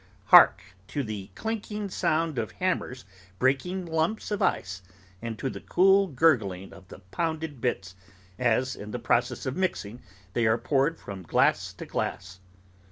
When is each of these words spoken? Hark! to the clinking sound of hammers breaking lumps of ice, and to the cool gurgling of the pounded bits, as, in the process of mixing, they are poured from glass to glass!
Hark! 0.25 0.63
to 0.87 1.03
the 1.03 1.29
clinking 1.35 1.91
sound 1.91 2.39
of 2.39 2.53
hammers 2.53 3.05
breaking 3.37 3.85
lumps 3.85 4.31
of 4.31 4.41
ice, 4.41 4.81
and 5.21 5.37
to 5.37 5.47
the 5.47 5.59
cool 5.59 6.07
gurgling 6.07 6.73
of 6.73 6.87
the 6.87 6.97
pounded 7.11 7.61
bits, 7.61 7.93
as, 8.39 8.75
in 8.75 8.89
the 8.89 8.97
process 8.97 9.45
of 9.45 9.55
mixing, 9.55 10.01
they 10.33 10.47
are 10.47 10.57
poured 10.57 10.99
from 10.99 11.21
glass 11.21 11.71
to 11.73 11.85
glass! 11.85 12.39